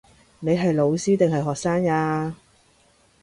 [0.39, 2.35] 你係老師定係學生呀